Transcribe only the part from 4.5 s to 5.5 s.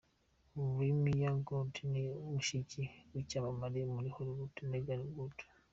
Meagan Good.